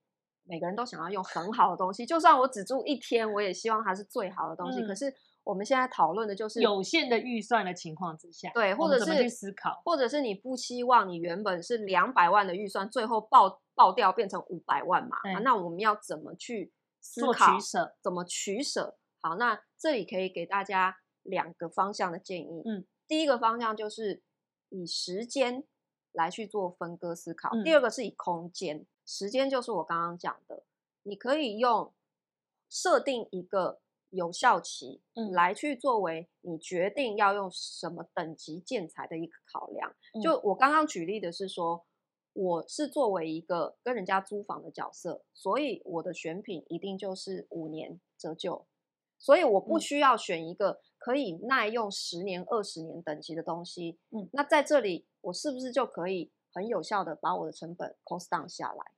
[0.52, 4.82] 每个人都想要用很好的东西，就算我只住一天，我也希望它是最好的东西。
[4.82, 5.14] 嗯、可是
[5.46, 15.16] 我们现在讨论的就是有限的预算的情况之下，对，或者是去思考，或者是你不希望你原本是两百万的预算，最后爆爆掉变成五百万嘛？
[15.34, 17.96] 啊，那我们要怎么去思考做取舍？
[18.04, 18.98] 怎么取舍？
[19.22, 22.62] 好，那这里可以给大家两个方向的建议。
[22.66, 24.22] 嗯，第一个方向就是
[24.68, 25.64] 以时间
[26.12, 28.86] 来去做分割思考，嗯、第二个是以空间。
[29.14, 30.64] 时间就是我刚刚讲的，
[31.04, 31.92] 你可以用
[32.70, 39.94] 设定一个有效期，嗯，来去作为你决定要用什么等级建材的一个考量。
[40.14, 41.86] 嗯、就我刚刚举例的是说，
[42.32, 48.66] 我是作为一个跟人家租房的角色，所以我的选品一定就是五年折旧，
[49.20, 54.00] 所以我不需要选一个可以耐用十年、二十年等级的东西。
[54.12, 58.92] 嗯，那在这里我是不是就可以很有效的把我的成本 cost down 下来？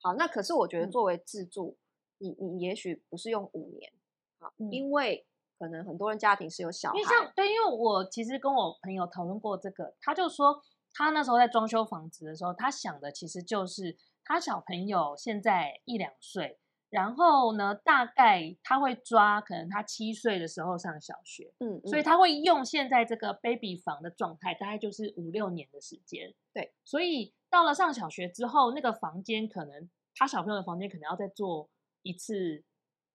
[0.00, 1.76] 好，那可是我觉得作为自住，
[2.18, 3.92] 嗯、你你也许不是用五年，
[4.38, 5.26] 好，嗯、因为
[5.58, 16.58] 可能很多人家庭是有小孩，因为像对，因为我其实跟我朋友讨论过这个，他就说他那时候在装修房子的时候，他想的其实就是他小朋友现在一两岁。
[16.90, 26.72] 然后呢，大概他会抓，可能他七岁的时候上小学，嗯，嗯，所以他会用现在这个 baby 房的状态，大概就是五六年的时间，对。
[26.84, 31.68] 所以到了上小学之后，那个房间可能他小朋友的房间可能要再做
[32.02, 32.64] 一次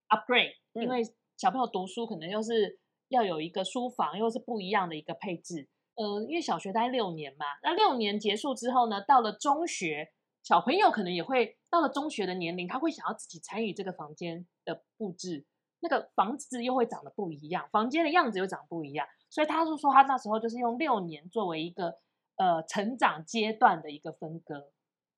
[0.09, 1.01] upgrade，嗯，因为
[1.35, 5.67] 小朋友读书可能又是要有一个书房，又是不一样的一个配置。
[5.95, 10.11] 呃，因为小学大概六年嘛，那六年结束之后呢，到了中学。
[10.43, 15.45] 小朋友可能也会到了中学的年龄，他会想要自己参与这个房间的布置，
[15.79, 21.95] 那个房子又会长得不一样，房间的样子又长不一样，所以他就说他那时候就是用六年作为一个
[22.35, 24.69] 呃成长阶段的一个分割。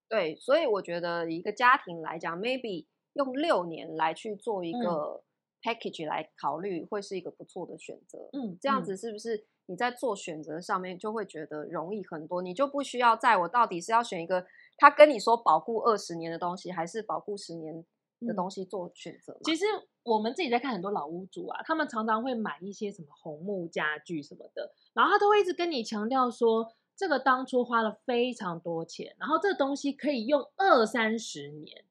[0.07, 5.23] 对，所以我觉得一个家庭来讲，maybe 用六年来去做一个
[5.63, 8.29] package 来考虑，会是一个不错的选择。
[8.33, 12.43] 嗯，这样子是不是你在做选择上面就会觉得容易很多？
[12.43, 14.45] 你就不需要在我到底是要选一个。
[14.77, 17.85] 他跟你说保固二十年的东西，还是保固十年
[18.21, 19.37] 的东西做选择？
[19.43, 19.65] 其实
[20.03, 31.85] 我们自己在看很多老屋主啊，他们常常会买一些什么红木家具什么的，然后他都会一直跟你强调说，这个当初花了非常多钱，然后这个东西可以用二三十年。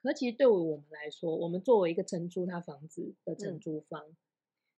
[0.00, 4.16] 可其实对于我们来说，我们作为一个承租他房子的承租方，嗯，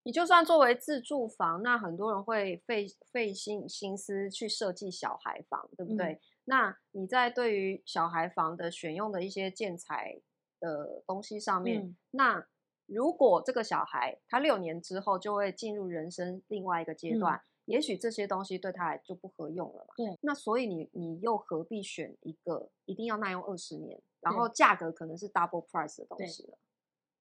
[0.04, 6.14] 你就算作为自住房，那很多人会费费心心思去设计小孩房，对不对？
[6.14, 10.20] 嗯那你在对于小孩房的选用的一些建材
[10.60, 12.48] 的东西上面，嗯、那
[12.88, 19.94] 如果这个小孩他六年之后就会进入人生另外一个阶段，嗯、也许这些东西对他来就不合用了嘛。
[19.96, 26.58] 对，那所以你你又何必选一个一定要耐用二十年，然后价格可能是 double price 的东西了，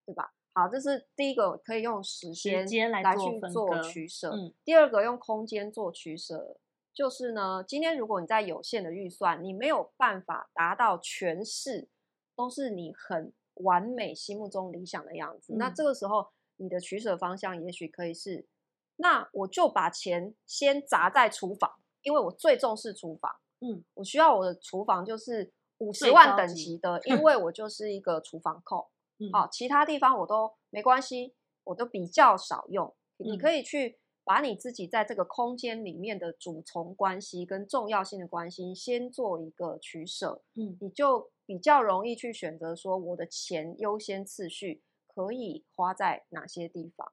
[0.07, 0.33] 对，对吧？
[0.55, 4.31] 好，这是第一个可以用时间来去做取舍。
[4.31, 6.57] 嗯、第二个用空间做取舍。
[6.99, 11.89] 就是呢，今天如果你在有限的预算，你没有办法达到全市
[12.35, 18.49] 都是你很完美心目中理想的样子，嗯、那这个时候你的取舍方向也许可以是，
[18.97, 21.71] 那我就把钱先砸在厨房，
[22.03, 23.31] 因为我最重视厨房，
[23.61, 28.85] 嗯，我需要我的厨房就是五十万等级的， 因为我就是一个厨房控，
[29.21, 33.98] 嗯、好，其他地方我都没关系，我都比较少用，嗯、你可以去。
[34.29, 47.11] 把你自己在这个空间里面的主从关系跟重要性的关系先做一个取舍，嗯，你就比较容易去选择说我的钱优先次序可以花在哪些地方。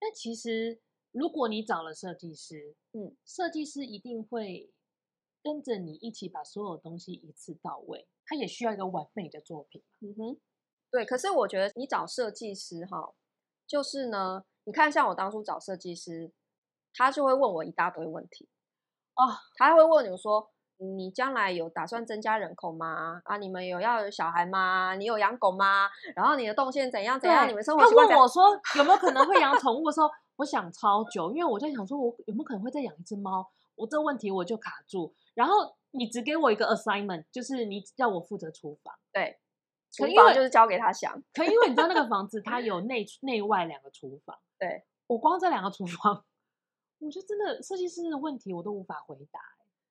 [0.00, 4.70] 那其实如果你找了设计师，嗯，设计师一定会
[5.42, 9.82] 跟着你一起把所有东西一次到位，他也需要一个完美的作品。
[9.98, 10.40] 嗯哼，
[10.92, 11.04] 对。
[11.04, 13.14] 可是我觉得你找设计师哈，
[13.66, 14.44] 就是呢。
[14.70, 16.30] 你看，像我当初找设计师，
[16.94, 18.48] 他就会问我一大堆问题
[19.16, 19.26] 哦。
[19.56, 23.20] 他会问你说：“你将来有打算增加人口吗？
[23.24, 24.94] 啊，你们有要有小孩吗？
[24.94, 25.90] 你有养狗吗？
[26.14, 27.48] 然后你的动线怎样怎样？
[27.48, 33.50] 你们生活习惯……”他问我说：“有没有可能会养宠物？”的时候，我想超久，因为我在想说，我有没有可能会再养一只猫？
[33.74, 35.12] 我这个问题我就卡住。
[35.34, 35.54] 然后
[35.90, 38.94] 你只给我一个 assignment，就是你要我负责厨房。
[39.12, 39.40] 对，
[39.90, 41.20] 厨房就是交给他想。
[41.34, 46.24] 可因为你知道那个房子它有内内外两个厨房，对，我光这两个厨房，
[46.98, 49.40] 我觉得真的设计师的问题我都无法回答。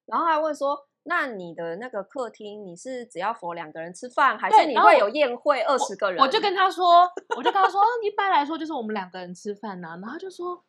[0.06, 6.20] 然后还问说，那你的那个客厅，你是只要 for 两个人吃饭，还是你会有宴会二十个人？
[6.20, 9.98] 我，我就跟他说，我就跟他说，一般来说就是我们两个人吃饭呐、啊。
[9.98, 10.64] 然后就说，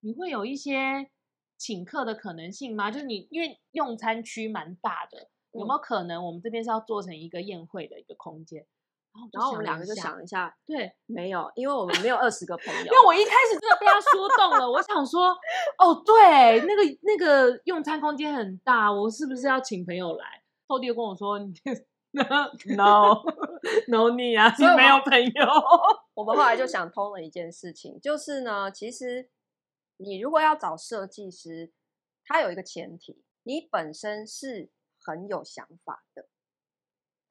[0.00, 1.10] 你会有一些
[1.56, 2.90] 请客的可能性吗？
[2.90, 8.66] 就是你因为用餐区蛮大的，有没有可能我们这边是要做成一个宴会的一个空间？
[9.32, 12.80] 然后我们两个就想一下，对，没有，因为我们没有二十个朋友。
[12.80, 15.36] 因为我一开始真的被他说动了，我想说，
[15.78, 20.42] 哦，对，那个那个用餐空间很大，我是不是要请朋友来？
[20.66, 21.38] 后弟又跟我说，
[22.10, 23.22] no
[23.88, 25.46] no 你啊，你没有朋友。
[26.14, 29.30] 我们后来就想通了一件事情，就是呢，其实
[29.98, 31.72] 你如果要找设计师，
[32.24, 36.26] 他有一个前提，你本身是很有想法的。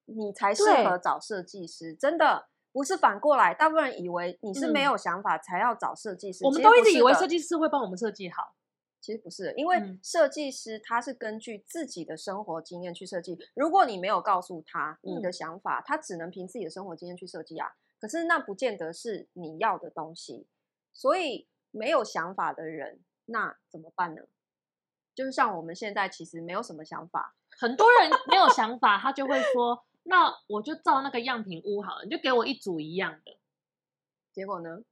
[0.08, 3.52] 你才适合找设计师，真的不是反过来。
[3.52, 8.54] 大部分人以为你是没有想法才要找设计师，我们都一直以为设计师会帮我们设计好，
[9.02, 13.38] 其实不是，因为设计师他是根据自己的生活经验去设计。
[13.54, 17.72] 如果你没有告诉他你的想法，他只能凭自己的生活经验去设计啊。
[18.00, 20.46] 可是那不见得是你要的东西，
[20.92, 24.22] 所以没有想法的人，那怎么办呢？
[25.14, 29.84] 就是像我们现在其实没有什么想法，很多人没有想法，他就会说。
[30.08, 33.36] 那我就照那个样品屋好了，你就给我一组一样的。
[34.32, 34.82] 结果呢？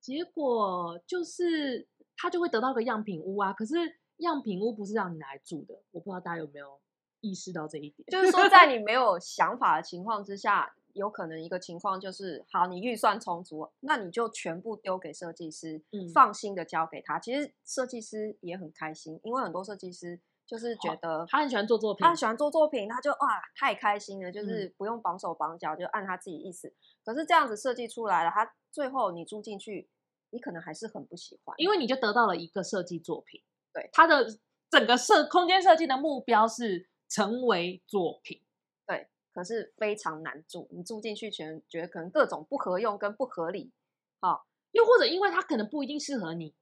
[0.00, 3.52] 结果就是他就会得到个样品屋啊。
[3.52, 3.74] 可是
[4.18, 6.80] 样品屋不是让你来住的，我不知道大家有没有
[7.20, 8.06] 意识到这一点。
[8.08, 17.18] 就是说，在你没 有想法的情况之下，有可能一个情况就是，好，你预算充足，那你就全部丢给设计师，嗯，放心的交给他。
[17.18, 20.20] 其实设计师也很开心，因为很多设计师。
[20.46, 26.72] 就是觉得他很喜欢做作品，他很喜欢做作品，他就哇太开心了，就是不用绑手绑脚，就按他自己意思。
[27.04, 29.88] 可是这样子设计出来了，他最后你住进去，
[30.30, 33.42] 你可能还是很不喜欢，因为你就得到了一个设计作品。
[33.72, 34.24] 对，他的
[34.70, 38.40] 整个设空间设计的目标是成为作品。
[38.86, 43.72] 对，可是非常难住，你住进去全觉得可能各种不合用跟不合理。
[44.20, 46.54] 好，又或者因为他可能不一定适合你。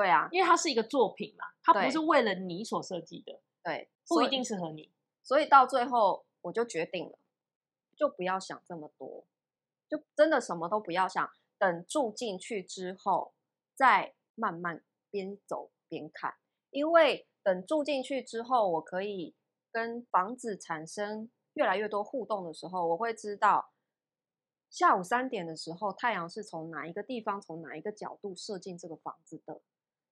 [0.00, 4.90] 对啊，因为它是一个作品嘛，它不是为了你所设计的，对，不一定适合你。
[5.22, 7.18] 所以到最后我就决定了，
[7.94, 9.26] 就不要想这么多，
[9.90, 13.34] 就真的什么都不要想，等住进去之后
[13.74, 16.34] 再慢慢边走边看。
[16.70, 19.34] 因为等住进去之后，我可以
[19.70, 23.72] 跟房子产生越来越多互动的时候，我会知道
[24.70, 29.60] 下午三点的时候，太阳是从哪一个地方，从哪一个角度射进这个房子的。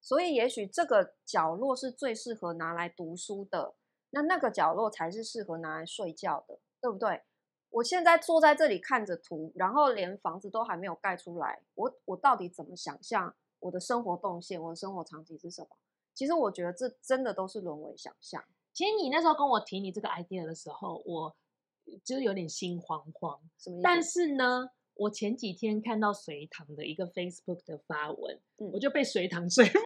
[0.01, 3.75] 所以，也许这个角落是最适合拿来读书的，
[4.11, 7.23] 那那个角落才是适合拿来睡觉的，对不对？
[7.71, 15.69] 我现在坐在这里看着图，然后连房子都还没有盖出来，我我到底怎么想象我的生活动线，我的生活场景是什么？
[16.15, 18.43] 其实我觉得这真的都是沦为想象。
[18.73, 21.37] 其实你那时候跟我提你这个 idea 的时候，我
[22.05, 23.83] 就是有点心慌慌，什么意思？
[23.83, 24.71] 但是呢？
[24.99, 29.79] 我前几天看到隋唐的一个 Facebook 的发文，嗯、我就被隋唐 说服。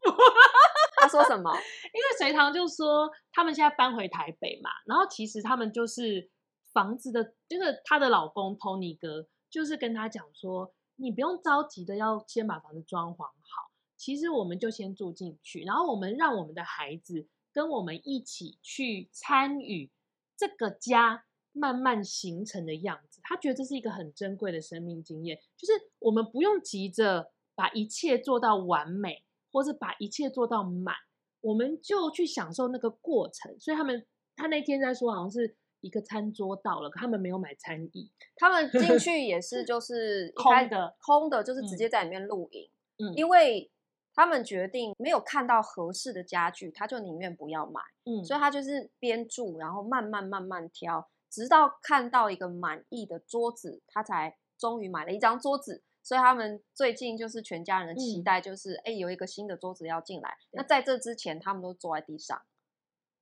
[0.97, 1.51] 他说什么？
[1.93, 6.29] 因为隋唐就说他们现在搬回台北嘛，然后其实他们就是
[6.71, 19.91] 房子的，就是她的老公 Tony 哥，就是跟他讲说，你不用着急的要先把房子装潢好，其实我们就先住进去，然后我们让我们的孩子跟我们一起去参与
[20.35, 21.25] 这个家。
[21.55, 25.39] 慢慢形成的样子，他觉得这是一个很珍贵的生命经验。
[25.57, 30.93] 就是我们不用急着把一切做到完美，或是把一切做到满，
[31.41, 33.57] 我们就去享受那个过程。
[33.59, 34.05] 所以他们，
[34.35, 42.69] 他那天在说，好像是一个餐桌到了，可他们没有买餐椅，他们进 去也是就是空的，空的，就是直接在里面露营。
[42.97, 43.69] 嗯，因为
[44.13, 47.81] 他们决定没有看到合适的家具，他就宁愿不要买。
[48.05, 51.09] 嗯，所以他就是边住，然后慢慢慢慢挑。
[51.33, 55.81] 直到看到一个满意的桌子，他才终于买了一张桌子。
[56.03, 60.37] 所以他们最近就是全家人的期待，就是哎、嗯，有一个新的桌子要进来。
[60.51, 62.39] 那在这之前，他们都坐在地上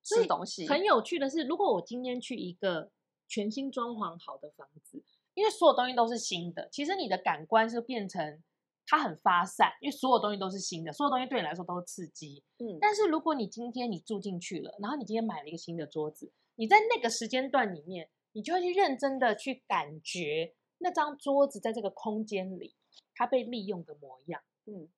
[0.02, 0.68] 吃东西。
[0.68, 2.90] 很有趣的是，如果我今天去一个
[3.28, 8.42] 全新装潢好的房子，因为所有东西都是新的，其实你的感官是变成
[8.84, 12.42] 它很发散，因为所有东西都是新的，所有东西对你来说都是刺激。
[12.58, 16.30] 嗯，但是如果你今天你住进去了，然后你今天买了一个新的桌子。
[16.56, 22.74] 你在那个时间段里面，你就会去认真的去感觉那张桌子在这个空间里
[23.14, 24.42] 它被利用的模样。
[24.66, 24.88] 嗯，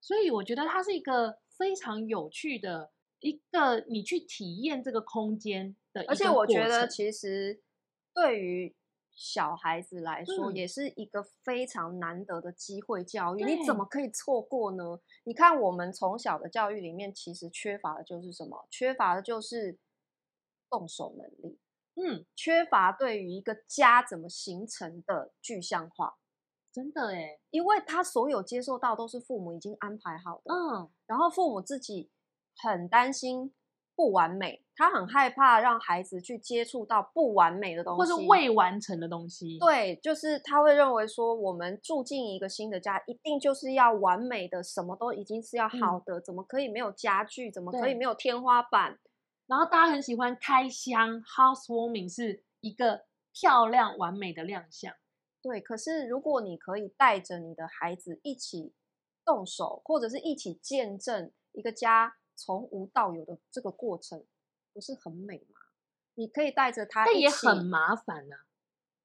[0.00, 6.12] 所以我觉得它是一个非常有趣的一个你去体验这个空间的一个。
[6.12, 7.60] 而且我觉得其实
[8.12, 8.74] 对于
[9.16, 13.44] 小孩子来说，嗯、也是一个非常难得的机会教育。
[13.44, 15.00] 你怎么可以错过呢？
[15.22, 18.66] 你看，我们从小的教育里面，其实缺乏的就是什么？
[18.70, 19.78] 缺乏的就是
[20.70, 21.58] 动手能力。
[21.96, 26.16] 嗯，缺乏对于一个家怎么形成的具象化。
[26.72, 30.54] 真的诶，因为他所有接受到都是父母已经安排好的。
[30.54, 32.10] 嗯，然后父母自己
[32.56, 33.54] 很担心。
[33.96, 39.56] 不完美，他很害怕让孩子去接触到不完美的东西，或是未完成的东西。
[39.60, 47.52] 对，就是他会认为说，我们住进一个新的家，一定就是要完美的，什么都已经是要好的，嗯、怎么可以没有家具？
[47.52, 48.98] 怎么可以没有天花板？
[49.46, 54.94] 然后大家很喜欢开箱，housewarming 是一个漂亮完美的亮相。
[55.42, 58.72] 对，可是如果你可以带着你的孩子一起
[59.24, 62.16] 动手，或者是一起见证一个家。
[62.36, 64.26] 从无到有的这个过程
[64.72, 65.60] 不是很美吗？
[66.14, 68.46] 你可以带着他，但也很麻烦呐、啊，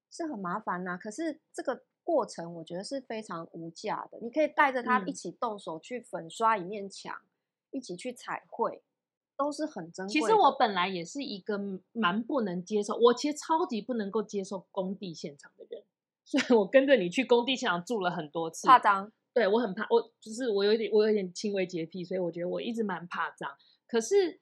[0.09, 0.97] 是很麻烦呐、啊。
[0.97, 4.17] 可是这个过程我觉得是非常无价的。
[4.19, 7.29] 你可以带着他一起动手去粉刷一面墙，嗯、
[7.69, 8.81] 一起去彩绘，
[9.39, 10.11] 都是很珍贵。
[10.11, 11.57] 其实我本来也是一个
[11.93, 15.81] 蛮不能接受，我其实超级不能够接受工地现场的人，
[16.25, 19.09] 所以我跟着你去工地现场住了很多次，怕脏。
[19.33, 23.49] 对，我很怕，我就是我有点，我有点轻微洁癖，所以我觉得我一直蛮怕脏。
[23.87, 24.41] 可是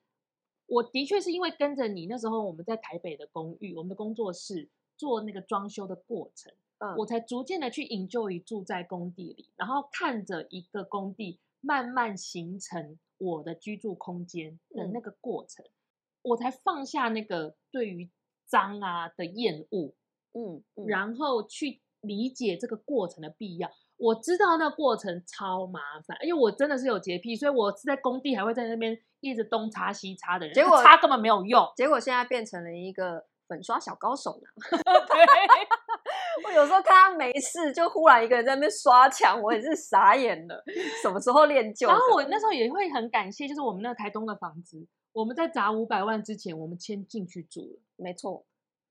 [0.66, 4.68] 我的确是因为跟着你那时候我们在台北的公寓，我们的工作室
[4.98, 15.72] 做那个装修的过程，嗯，我才逐渐的去 enjoy 住在工地里，然后看着一个工地慢慢形成我的居住空间的那个过程，嗯，
[16.24, 18.10] 我才放下那个对于
[18.46, 19.94] 脏啊的厌恶，
[20.34, 23.70] 嗯，嗯，然后去理解这个过程的必要。
[23.98, 34.48] 我知道那过程超麻烦，因为我真的是有洁癖，所以我是在工地还会在那边一直东擦西擦的人，结果擦根本没有用，结果现在变成了一个粉刷小高手呢。
[36.42, 40.64] 对，我有时候看他没事，就忽然一个人在那边刷墙，我也是傻眼了。
[41.02, 41.88] 什么时候练就？
[41.88, 47.80] 然后我那时候也会很感谢，就是我们那个台东的房子，我们在砸五百万之前，我们先进去住了。
[47.96, 48.46] 没错。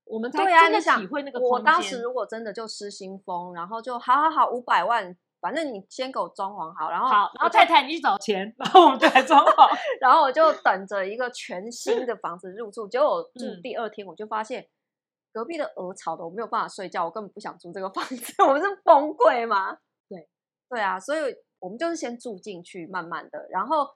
[0.09, 1.37] 我们才真的体会那个。
[1.37, 9.69] 我当时如果真的就失心疯，然后就好好好五百万，反正你先给我装潢好，然后好，然后太太你去找钱，然后我们就来装潢，
[9.99, 12.87] 然后我就等着一个全新的房子入住。
[12.87, 14.65] 结果我住第二天，我就发现
[15.37, 19.77] 隔壁的鹅吵的我没有办法睡觉，我根本不想住这个房子， 我们是崩溃吗？
[20.09, 20.27] 对，
[20.67, 21.19] 对啊，所以
[21.59, 23.47] 我们就是先住进去，慢慢的。
[23.51, 23.87] 然后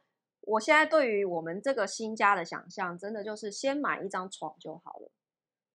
[0.41, 5.11] 我现在对于我们这个新家的想象，真的就是先买一张床就好了。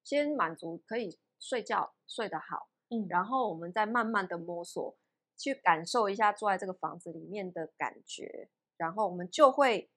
[0.04, 4.96] 先满足可以睡觉睡得好，嗯，然后我们再慢慢的摸索，
[5.36, 9.90] 去感受一下住在这个房子里面的感觉，然后我们就会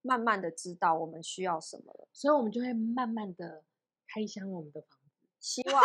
[0.00, 3.62] 慢慢的知道我们需要什么了，所以我们就会慢慢的
[4.08, 5.01] 开箱我们的房子，
[5.42, 5.82] 希望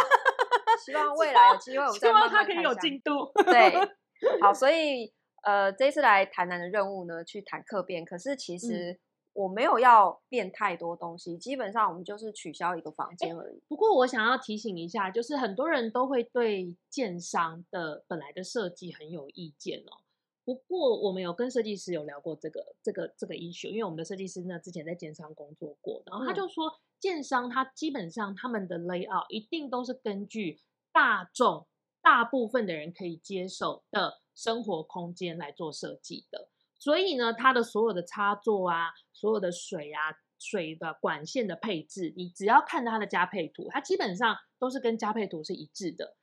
[0.85, 3.73] 希望 未来有机会我们再慢慢希望它可以有进度，对，
[4.39, 5.11] 好，所以
[5.43, 8.91] 呃这次来台南的任务呢，去谈客变，可是其实。
[8.91, 8.99] 嗯
[9.37, 13.61] 我没有要变太多东西，基本上我们就是取消一个房间而已。
[13.67, 20.01] 不过我想要提醒一下，就是很多人都会对建商的本来的设计很有意见哦。
[20.43, 26.65] 不过我们有跟设计师有聊过这个这个这个 issue，因为我们的设计师呢之前在建商工作过，然后他就说，
[26.99, 30.59] 建商他基本上他们的 layout 一定都是根据
[30.91, 31.67] 大众
[32.01, 36.49] 大部分的人可以接受的生活空间来做设计的。
[36.79, 46.15] 所以呢，它的所有的插座啊，所有的水啊，水的管线的配置，你只要看它的加配图，它基本上都是跟加配图是一致的。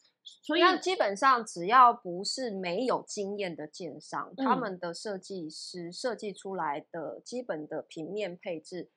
[0.42, 8.90] 所以基本上只要不是没有经验的建商，嗯、他们的设计师设计出来的基本的平面配置，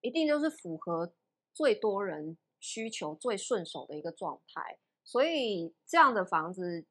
[0.00, 1.12] 一定就是符合
[1.52, 4.78] 最多人需求、最顺手的一个状态。
[5.04, 6.86] 所以这样的房子，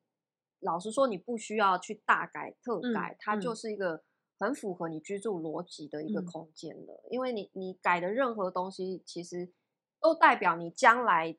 [0.60, 4.04] 老实说，你不需要去大改特改，嗯、它就是一个。
[4.42, 9.52] 很符合你居住逻辑的一个空间了，嗯、因为你你改的任何东西，其实
[10.00, 11.38] 都代表你将来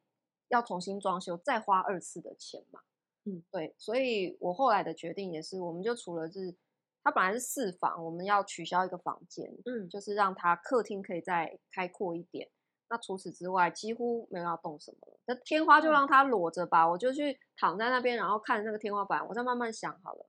[0.48, 2.82] 要重新装修，再花二次的钱嘛。
[3.24, 6.54] 嗯，对，所以我后来的决定也是，我们就除了是
[7.02, 12.50] 它本来是四房，我们要取消一个房间，嗯，就是让它客厅可以再开阔一点。
[12.90, 15.18] 那除此之外，几乎没有要动什么了。
[15.26, 20.26] 那天花就让它裸着吧，嗯、我就去躺在那边，然后看那个天花板，我再慢慢想好了。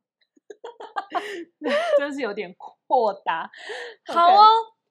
[1.97, 2.53] 真是有点
[2.87, 3.49] 扩大，
[4.13, 4.45] 好哦。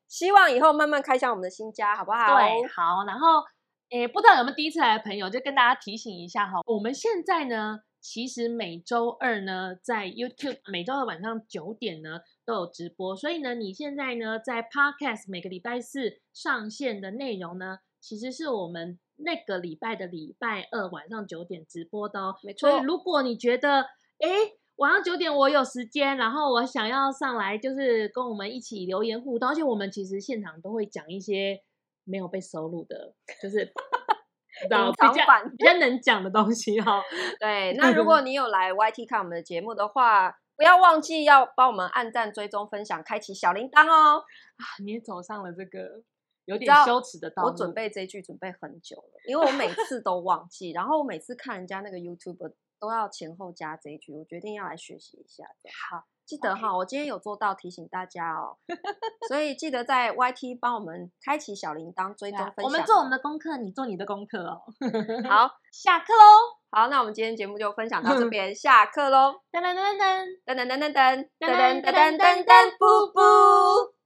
[0.09, 2.37] 希望以后慢慢开箱我们的新家，好不好？
[2.37, 3.05] 对，好。
[3.07, 3.45] 然后，
[3.91, 6.61] 诶，不知道有没有第一次来的朋友，就跟大家提醒一下哈。
[6.67, 12.19] 我们现在呢，其实每周二呢，在 YouTube 每周二晚上九点呢
[12.51, 22.35] 都有直播，所以呢，你现在呢在 Podcast 每个礼拜四上线的内容呢，其实是我们那个礼拜的礼拜二晚上九点直播的哦。
[22.43, 22.69] 没错。
[22.69, 23.83] 所以如果你觉得，
[24.19, 24.29] 哎，
[24.77, 31.63] 晚上九点我有时间，然后我想要上来，就是跟我们一起留言互动，而且我们其实现场都会讲一些
[32.03, 33.73] 没有被收录的，就是。
[34.63, 34.93] 比较
[35.57, 37.03] 比较能讲的东西哈、哦，
[37.41, 37.73] 对。
[37.79, 44.19] 那如果你 有来 YT 看我们的节目的话，不要忘记要帮我们按赞、追踪、分享、开启小铃铛哦。
[44.19, 46.03] 啊，你也走上了这个
[46.45, 47.49] 有点羞耻的道路。
[47.49, 55.45] 我准备这一句准备很久了，因为我每次都忘记，然后我每次看人家那个 YouTube 都要前后加这一句，我决定要来学习一下。
[55.89, 56.05] 好。
[56.27, 58.57] 记得哈，我今天有做到提醒大家哦，
[59.29, 62.65] 所以记得在 YT 帮我们开启小铃铛，追踪分享。
[62.65, 64.63] 我们做我们的功课，你做你的功课哦。
[65.29, 66.60] 好，下课喽。
[66.73, 69.41] 好，那我们今天节目就分享到这边，下课喽。
[69.51, 74.00] 噔噔噔噔噔噔噔噔噔噔噔噔噔噔噔，噔，布布。